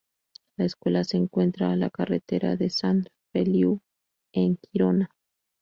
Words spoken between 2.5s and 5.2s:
de Sant Feliu, en Girona.